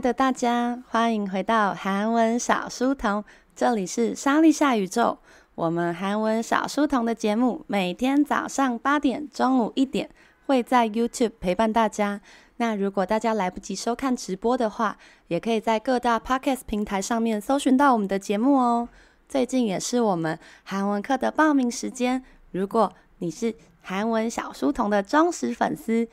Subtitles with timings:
[0.00, 3.24] 的大家，欢迎回到韩文小书童，
[3.56, 5.18] 这里是莎莉夏宇宙。
[5.56, 10.08] 我们韩文小书童的节目每天早上八点、中午一点
[10.46, 12.20] 会在 YouTube 陪伴大家。
[12.58, 14.96] 那如果大家来不及收看直播的话，
[15.26, 18.88] 也可以在各大 Podcast 平台上面搜寻到我们的节目哦。
[19.28, 22.22] 最近也是我们韩文课的报名时间，
[22.52, 23.52] 如果你是
[23.82, 26.08] 韩文小书童的忠实粉丝。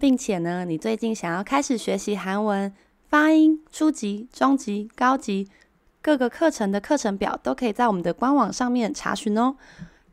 [0.00, 2.72] 并且呢，你最近想要开始学习韩文
[3.09, 5.49] 发音，初级、中级、高级
[6.01, 9.55] 各个课程的课程表都可以在我们的官网上面查询哦。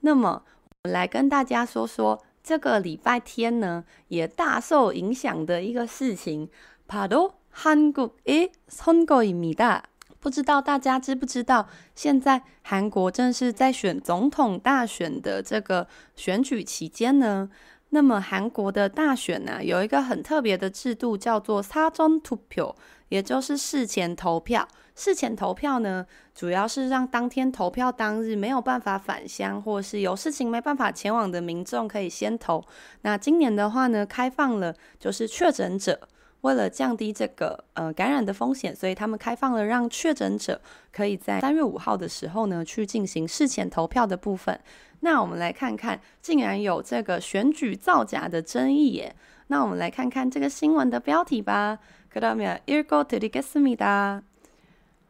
[0.00, 0.42] 那么，
[0.84, 6.50] 我来跟大家说说这个礼拜天呢，也大受影响的一个事情。
[6.86, 9.84] 바로한국의선거입니다。
[10.20, 17.48] 不知道大家知不知道，现在韩国正是在选总统大选的这个选举期间呢。
[17.90, 22.74] 那么韩国的大选呢，有一个很特别的制度，叫做사전투표。
[23.10, 32.64] 也就是事前投票，事前投票呢，主要是让当天投票当日没有办法返乡，或是有事情没办法前往的民众可以先投。
[33.02, 36.08] 那今年的话呢，开放了，就是确诊者
[36.42, 40.60] 为了降低这个呃感染的风险，所以他们开放了让确诊者
[40.92, 44.58] 可以在三月五号的时候呢去进行事前投票的部分。
[45.00, 49.14] 那我们来看看，竟然有这个选举造假的争议耶。
[49.48, 51.78] 那我们来看看这个新闻的标题吧。
[52.12, 54.22] 그러면읽어드리겠습니다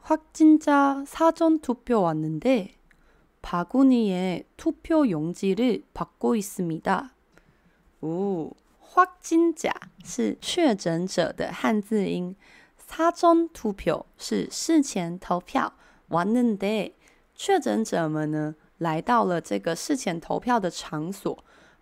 [0.01, 2.73] 확진자 사전 투표 왔는데
[3.43, 7.15] 바구니에 투표 용지를 받고 있습니다。
[8.01, 8.51] 哦，
[8.99, 9.73] 확진자
[10.05, 12.35] 是确诊者的汉字音，
[12.79, 15.73] 사전투표是事前投票。
[16.09, 16.93] 왔는데
[17.35, 21.39] 确诊者们呢来到了这个事前投票的场所，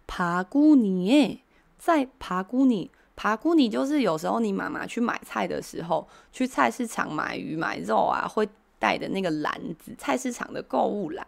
[0.06, 1.40] 바구니에
[1.78, 2.90] 在바구니。
[3.14, 8.48] 爬菇，你就是有时候你妈妈去买菜的时候，去菜市场买鱼买肉啊，会
[8.78, 11.24] 带的那个篮子，菜市场的购物篮。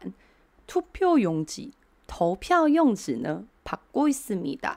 [0.67, 1.73] 투표용지，
[2.07, 3.45] 投票用纸呢？
[3.65, 4.77] 받고있습니다，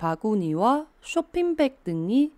[0.00, 2.32] 바구니와 쇼핑백 등이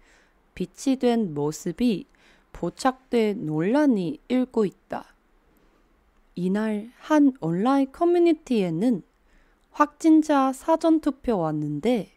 [0.55, 2.07] 비치된 모습이
[2.53, 5.15] 포착된 논란이 일고 있다.
[6.35, 9.03] 이날 한 온라인 커뮤니티에는
[9.71, 12.13] 확진자 사전투표 왔는데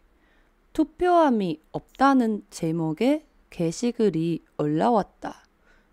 [0.72, 5.42] 투표함이 없다는 제목의 게시글이 올라왔다.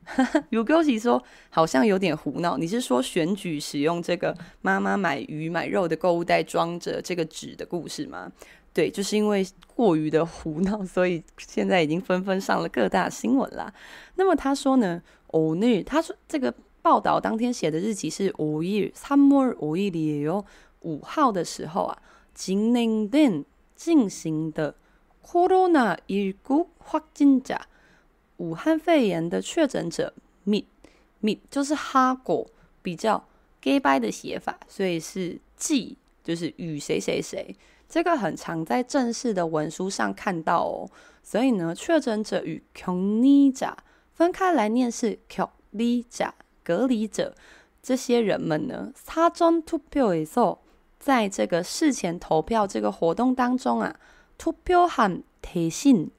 [0.50, 8.32] 有标题说好像有点胡闹，你是说选举使用这个妈妈买鱼买肉的购物袋装着这个纸的故事吗？
[8.74, 13.74] 对，就是因为过于的胡闹， 所以现在已经纷纷上了各大新闻啦。
[14.16, 19.90] 那么他说呢，오늘他说这个报道当天写的日期是五月三月五日
[20.22, 20.46] 哟，
[20.82, 21.98] 五号的时候啊，
[22.38, 23.44] 진행된
[23.76, 24.76] 进行的
[25.26, 27.60] “corona19 확진자”
[28.38, 30.14] 武汉肺炎的确诊者，“
[30.46, 30.66] mit
[31.22, 32.50] mit” 就是哈果
[32.82, 33.26] 比较
[33.60, 37.54] gay 掰的写法，所以是记就是与谁谁谁，
[37.94, 40.90] 这个很常在正式的文书上看到哦。
[41.24, 43.74] 所以呢，确诊者与격리자
[44.14, 46.32] 分开来念是격리자
[46.64, 47.36] 隔离者。
[47.82, 50.58] 这些人们呢，사전투표에서
[51.00, 53.96] 在这个事前投票这个活动当中啊，
[54.38, 56.10] 투표함대신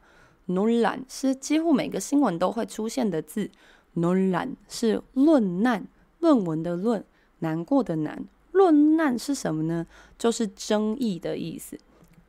[0.47, 3.49] 논란是几乎每个新闻都会出现的字。
[3.95, 5.87] 논란是论难，
[6.19, 7.03] 论文的论，
[7.39, 8.25] 难过的难。
[8.51, 9.87] 论难是什么呢？
[10.17, 11.77] 就是争议的意思。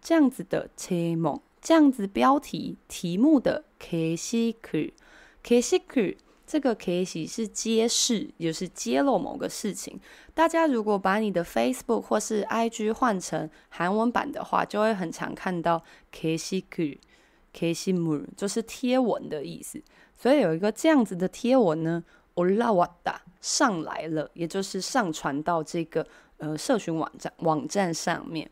[0.01, 4.93] 这样子的제목，这样子标题题目的게시 글，
[5.43, 6.17] 게시 글。
[6.47, 9.99] 这个可以写是揭示，也就是揭露某个事情。
[10.33, 15.83] 大家如果把你的 Facebook 或是 IG 换成韩文版的话，就会很常看到
[16.15, 19.83] 게시글、게시물，就是贴文的意思。
[20.15, 22.05] 所以有一个这样子的贴文呢，
[22.35, 26.07] 올라왔다上来了，也就是上传到这个
[26.39, 28.51] 呃社群网站网站上面。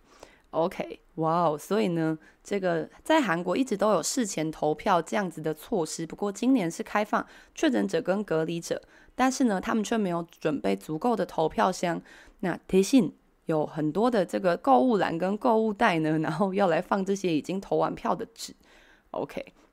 [0.51, 8.81] OK，哇哦，所以呢，这个在韩国一直都有事前投票这样子的措施，不过今年是开放确诊者跟隔离者，
[9.17, 12.01] 但是呢，他们却没有准备足够的投票箱。
[12.41, 13.11] 那대신
[13.47, 18.55] 有很多的这个购物篮跟购物袋呢，然后要来放这些已经投完票的纸。
[19.11, 19.45] OK，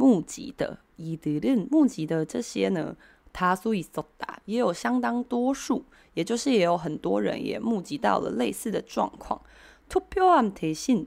[0.00, 2.96] 目击的이들은目击的这些呢，
[3.32, 9.40] 다수있었다也有相当多数，也就是也有很多人也目击到了类似的状况。
[9.88, 11.06] 투표함대신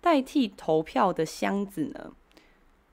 [0.00, 2.12] 代替投票的箱子呢，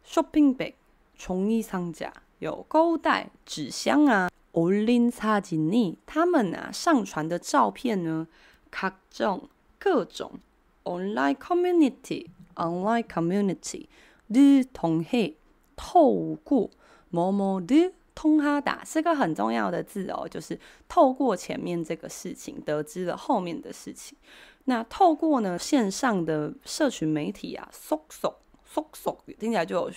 [0.05, 0.73] 쇼핑백
[1.17, 4.29] 종이상자有购物袋、纸箱啊。
[4.51, 8.27] 올린사진이他们啊上传的照片呢，
[8.71, 9.47] 각종
[9.77, 10.39] 各种
[10.83, 13.85] online community online community
[14.29, 15.35] 를 통해
[15.75, 16.69] 透过
[17.09, 24.17] 某某的通哈达是个很重要的字哦，就是透过前面这个事情得知了后面的事情。
[24.65, 29.89] 那透过呢线上的社群媒体啊，搜索搜索听起来就有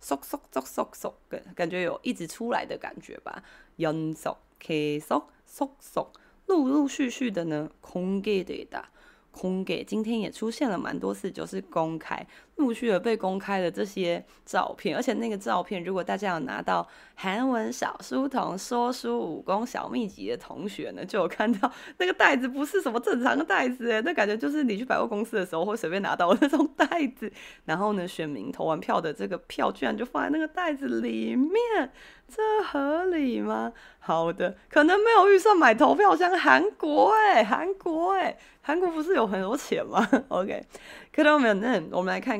[0.00, 3.42] 搜搜搜搜搜，感感觉有一直出来的感觉吧。
[3.78, 6.08] 연속계속속속
[6.46, 8.82] 陆陆续续的呢，공개되다。
[9.30, 12.26] 空给今天也出现了蛮多次，就是公开，
[12.57, 27.31] 陆续的被公开的这些照片，而且那个照片，如果大家有拿到韩文小书童说书武功小秘籍的同学呢，就有看到那个袋子不是什么正常的袋子，诶，那感觉就是你去百货公司的时候会随便拿到的那种袋子。
[27.65, 31.91] 然后呢，选民投完票的这个票居然就放在那个袋子里面。
[32.35, 33.71] 这合理吗？
[33.99, 36.35] 好的，可能没有预算买投票箱。
[36.35, 40.07] 韩国哎，韩国哎，韩国不是有很多钱吗？
[40.29, 40.65] OK，
[41.11, 41.53] 看到没有？
[41.55, 42.39] 那我们来看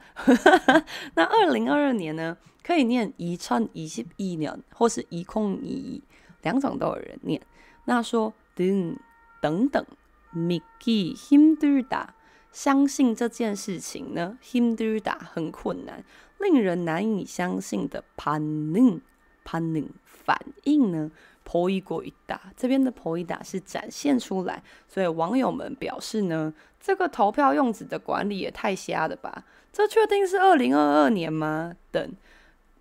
[1.17, 2.37] 那二零二二年呢？
[2.63, 6.03] 可以念一串一十一年，或是一空一一，
[6.43, 7.41] 两种都有人念。
[7.87, 8.97] 那说等
[9.41, 9.85] 等等
[10.33, 12.09] ，Miki Hinduda，
[12.53, 16.05] 相信这件事情呢，Hinduda 很困难，
[16.39, 19.01] 令人难以相信的 Panin
[19.45, 21.11] Panin 反应呢
[21.46, 29.44] 보이고있다，这边的보이다是展现出来，所以网友们表示呢，这个投票用纸的管理也太瞎了吧？
[29.72, 31.76] 这确定是二零二二年吗？
[31.92, 32.04] 等，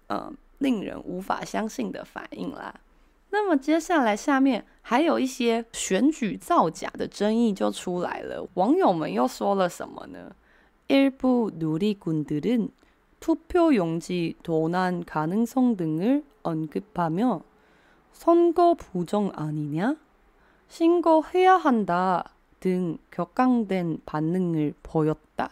[0.08, 2.74] 嗯、呃，令人无法相信的反应啦。
[3.30, 10.34] 那么接下来下面还有一些选举造假的争议就出来了，网友们又说了什么呢？
[10.88, 12.70] 일부누리꾼들은
[13.18, 17.42] 투표용지 도난 가능성 등을 언급하며
[18.12, 19.96] 선거 부정 아니냐?
[20.68, 22.24] 신고해야 한다
[22.58, 25.50] 등 격앙된 반응을 보였다.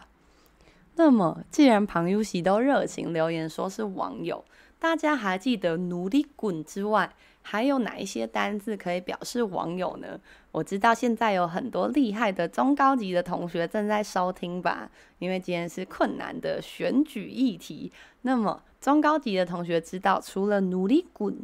[0.95, 4.43] 那么，既然庞유시都热情留言说是网友，
[4.79, 10.19] 大家还记得努力滚之外，还有哪一些单字可以表示网友呢？
[10.51, 17.91] 我知道现在有很多厉害的中高级的同学正在收听吧，因为今天是困难的选举议题。
[18.21, 21.37] 那么中高级的同学知道除了努力滚，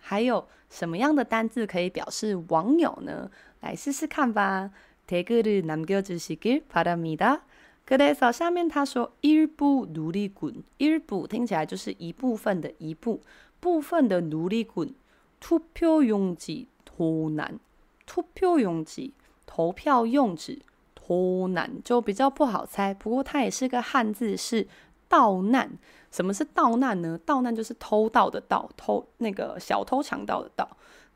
[0.00, 3.30] 还有什么样的单字可以表示网友呢？
[3.60, 4.70] 来试试看吧。
[5.08, 7.40] 댓글을남겨주시길바랍니다。
[7.84, 13.22] 可得扫下面他说일부누리꾼，일부听起来就是一部分的一部
[13.60, 14.94] 部分的누리꾼。
[15.38, 17.58] 투표용지도난，
[18.06, 19.10] 투표용지
[19.44, 20.62] 投票用纸，
[20.96, 24.66] 도난就比较不好猜，不过它也是个汉字，是
[25.08, 25.78] 盗难。
[26.10, 27.18] 什么是盗难呢？
[27.24, 30.66] 盗难就是偷盗的盗，偷那个小偷强盗的盗。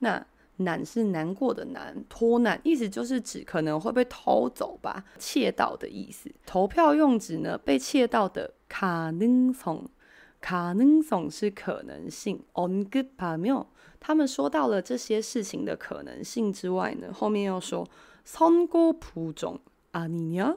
[0.01, 0.23] 那
[0.57, 6.31] 难是难过的难，托难意思就是指可能会被偷走吧，窃盗的意思。
[6.45, 12.45] 投票用纸呢，被窃盗的가능성，가능성是可能性。
[12.53, 13.67] 언급하며
[13.99, 17.89] 他们说到了这些事情的可能性之外呢，后面又说
[18.27, 20.57] 선거부정아니냐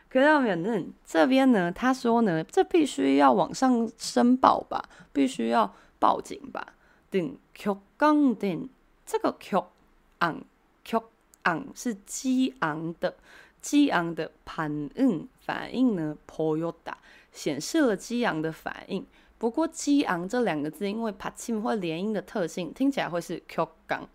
[0.10, 6.74] 그러면은 这边呢，他说呢，这必须要往上申报吧，必须要报警吧。
[7.10, 8.68] 등 격앙된
[9.04, 10.42] 这个 격앙
[10.84, 13.14] 격앙是激昂的，
[13.60, 16.94] 激昂的反应反应呢보였다，
[17.32, 19.06] 显示了激昂的反应。
[19.38, 24.06] 不过激昂这两个字，因为받침会连音的特性，听起来会是 격앙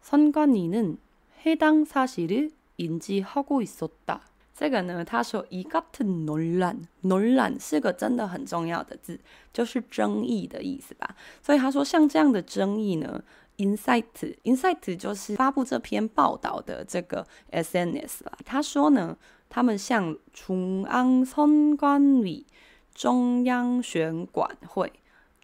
[0.06, 0.98] 선관위는
[1.46, 4.22] 해당 사실을 인지하고 있었다.
[4.54, 9.20] 这个呢，他说이 같은 논란，논란 是个真的很重要的字，
[9.52, 11.16] 就是争议的意思吧。
[11.42, 13.24] 所以他说像这样的争议呢，
[13.58, 18.38] insight，insight 就是发布这篇报道的这个 SNS啦。
[18.46, 19.18] 他说呢，
[19.50, 20.84] 他们向中
[23.46, 24.94] 央选管会。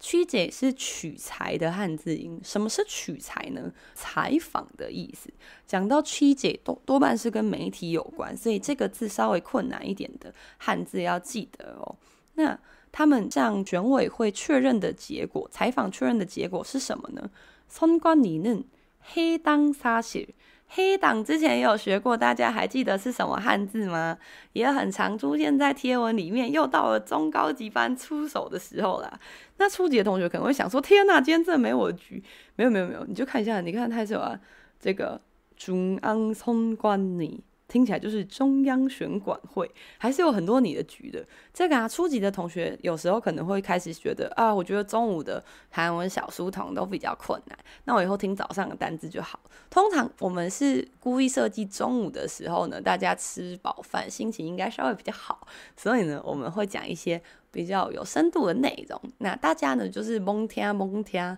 [0.00, 3.72] 취재是取材的汉字音，什么是取材呢？
[3.94, 5.32] 采访的意思。
[5.64, 11.94] 讲到취재多多半是跟媒体有关，所以这个字稍微困难一点的汉字要记得哦。
[12.34, 12.58] 那
[12.90, 17.30] 他们向选委会确认的结果，采访确认的结果是什么呢？
[17.70, 20.30] 선관위는해당사실
[20.69, 24.17] 黑党之前也有学过，大家还记得是什么汉字吗？
[24.53, 29.19] 也很常出现在贴文里面，又到了中高级班出手的时候了。
[29.57, 32.21] 那初级的同学可能会想说：“天呐、今天真的没我的局。”
[32.57, 34.37] 没有没有没有，你就看一下，你看他是有啊，
[34.79, 35.19] 这个
[35.55, 37.43] 中央村关你。
[37.67, 41.25] 听起来就是中央选管会，还是有很多你的局的。
[41.53, 49.39] 这个啊，初级的同学有时候可能会开始觉得啊，我觉得中午的韩文小书童都比较困难，那我以后听早上的单字就好。
[49.69, 58.99] 通常我们是故意设计中午的时候呢，大家吃饱饭，心情应该稍微比较好，所以呢，我们会讲一些比较有深度的内容。
[59.17, 61.37] 那大家呢，就是蒙听蒙听。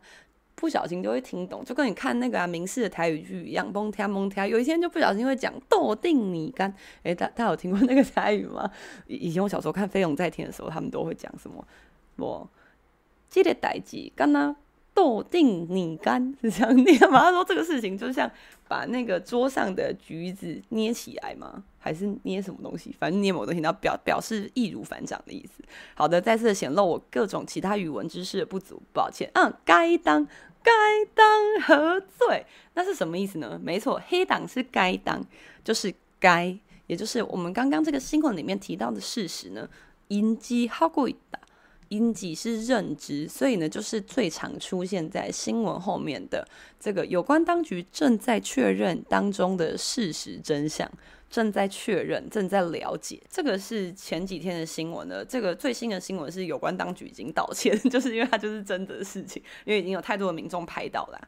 [0.59, 4.45] 不小心就会听懂，就跟你看那个啊明世的台语剧一样，蒙听蒙听。
[4.45, 8.69] 有一天就不小心会讲豆定你干，诶，大大家有听过那个台语吗？
[9.07, 11.65] 以 以前我小时候看《飞龙在天》的时候，他们都会讲什么？
[12.17, 12.49] 我
[13.29, 14.53] 记得代志，干呐？
[14.98, 17.20] 豆定你干 是这样念吗？
[17.24, 18.30] 他说这个事情就像
[18.68, 21.64] 把那个桌上的橘子捏起来吗？
[21.78, 22.94] 还是捏什么东西？
[22.98, 25.62] 反正捏某东西，然后表表示易如反掌的意思。
[25.94, 29.30] 好的，再次显露我各种其他语文知识的不足，抱歉。
[29.34, 30.26] 嗯，该当。
[30.62, 30.72] 该
[31.14, 32.46] 当何罪？
[32.72, 33.60] 那是什么意思呢？
[33.62, 35.22] 没错，黑党是该当，
[35.62, 39.68] 就是该，也就是我们刚刚这个新闻里面提到的事实呢。
[40.08, 41.40] 인지하고 있다，
[41.90, 46.48] 인지是认知，所以呢，就是最常出现在新闻后面的
[46.80, 50.90] 这个有关当局正在确认当中的事实真相。
[51.30, 55.24] 正在确认，正在了解，这个是前几天的新闻了。
[55.24, 61.20] 这个最新的新闻是有关当局已经道歉， 就是因为它就是真的事情，因为已经有太多的民众拍到了。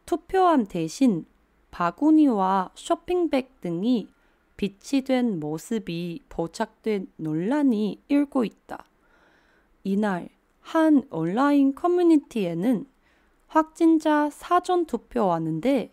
[0.06, 1.26] 투표함 대신
[1.72, 4.08] 바구니와 쇼핑백 등이
[4.58, 8.84] 비치된 모습이 포착된 논란이 일고 있다.
[9.84, 10.28] 이날
[10.60, 12.84] 한 온라인 커뮤니티에는
[13.46, 15.90] 확진자 사전 투표 왔는데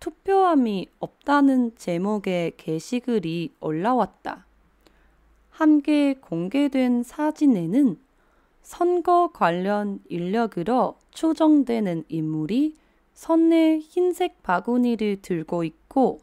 [0.00, 4.46] 투표함이 없다는 제목의 게시글이 올라왔다.
[5.50, 7.98] 함께 공개된 사진에는
[8.62, 12.74] 선거 관련 인력으로 추정되는 인물이
[13.12, 16.20] 손에 흰색 바구니를 들고 있고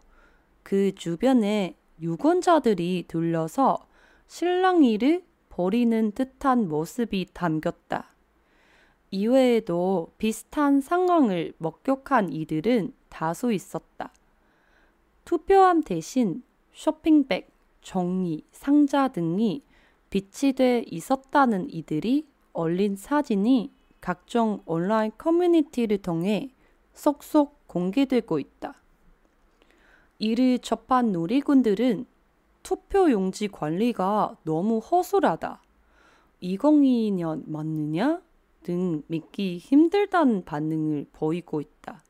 [0.69, 3.88] 그 주변에 유권자들이 둘러서
[4.27, 8.12] 실랑이를 벌이는 듯한 모습이 담겼다.
[9.10, 14.13] 이외에도 비슷한 상황을 목격한 이들은 다수 있었다.
[15.25, 17.49] 투표함 대신 쇼핑백,
[17.82, 19.63] 종이, 상자 등이
[20.12, 26.51] 비치돼 있었다는 이들이 올린 사진이 각종 온라인 커뮤니티를 통해
[26.93, 28.79] 속속 공개되고 있다.
[30.19, 32.05] 이를 접한 누리꾼들은
[32.62, 35.62] 투표용지 관리가 너무 허술하다.
[36.43, 38.21] 2022년 맞느냐?
[38.62, 42.03] 등 믿기 힘들다는 반응을 보이고 있다.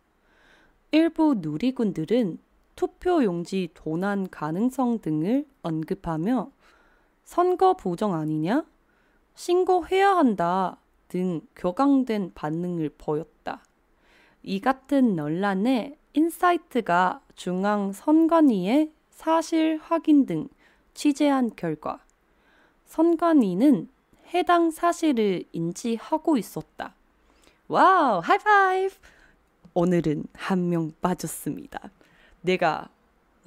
[0.91, 2.39] 일부 누리꾼들은
[2.75, 6.51] 투표용지 도난 가능성 등을 언급하며
[7.23, 8.65] 선거 부정 아니냐?
[9.35, 13.63] 신고해야 한다 등 격앙된 반응을 보였다.
[14.43, 20.47] 이 같은 논란에 인사이트가 중앙 선관위의 사실 확인 등
[20.93, 21.99] 취재한 결과
[22.85, 23.89] 선관위는
[24.33, 26.93] 해당 사실을 인지하고 있었다.
[27.67, 28.95] 와우, 하이파이브!
[29.73, 31.91] 오늘은 한 명 빠졌습니다.
[32.41, 32.89] 내가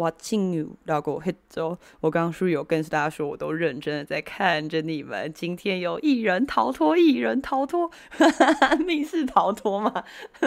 [0.01, 5.33] Watching you，然后很久，我刚刚是不是有跟大家说，我都认真的在看着你们。
[5.33, 7.89] 今天有一人逃脱，一人逃脱，
[8.85, 10.03] 密室逃脱嘛？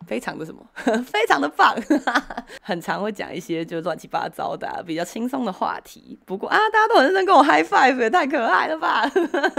[0.07, 0.65] 非常的什么？
[1.05, 1.75] 非常的棒，
[2.63, 6.19] 很常会讲一些就乱七八糟的、比较轻松的话题。
[6.25, 9.05] 不过啊，大家都很认真跟我 high five，也太可爱了吧，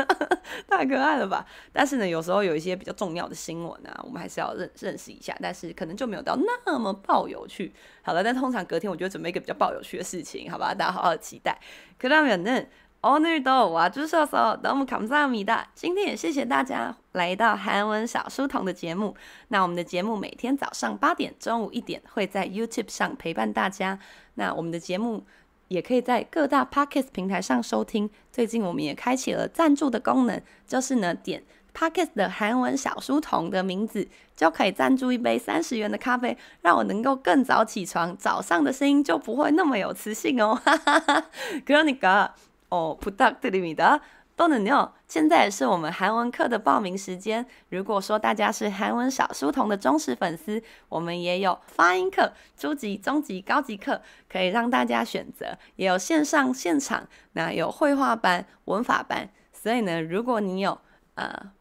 [0.68, 1.46] 太可爱了吧。
[1.74, 5.36] 但是呢，有时候有一些比较重要的新闻啊，我们还是要认认识一下。
[5.42, 7.74] 但是可能就没有到那么爆有趣。
[8.02, 10.74] 好了，但通常隔天我就会准备一个比较爆有趣的事情，好吧？
[10.74, 11.60] 大家好好期待。
[12.00, 12.64] 可让人呢？
[13.03, 15.67] 오늘도와주셔서너무감사합니다。
[15.75, 19.17] 今天也谢谢大家来到韩文小书童的节目。
[19.49, 23.99] 那我们的节目每天早上八点、中午一点会在 YouTube 上陪伴大家。
[24.35, 25.25] 那我们的节目
[25.67, 28.09] 也可以在各大 Podcast 平台上收听。
[28.31, 31.43] 最近我们也开启了赞助的功能，就是呢点
[31.75, 40.55] Podcast 的韩文小书童的名字，就可以赞助一杯三十元的咖啡，让我能够更早起床，早上的声音就不会那么有磁性哦。
[40.55, 41.25] 哈 哈哈，
[41.67, 42.31] 그러니까
[42.69, 47.47] 哦，부탁드립니다。또는요，现在也是我们韩文课的报名时间。
[47.69, 55.59] 如果说大家是韩文小书童的忠实粉丝，我们也有发音课、初级、中级、高级课，可以让大家选择。
[55.77, 59.29] 也有线上、现场，那有绘画班、文法班。
[59.53, 60.79] 所以呢，如果你有
[61.15, 61.53] 呃，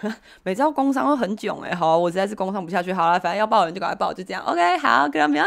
[0.43, 2.91] 每次要工商都很囧哎，好，我实在是工商不下去。
[2.91, 4.43] 好了，反正要报人就赶快报，就这样。
[4.43, 5.45] OK，好，各位朋友。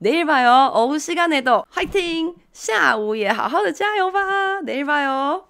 [0.00, 4.60] 내일봐요오후시간에도화이팅下午也好好的加油吧。
[4.62, 5.44] 내일봐요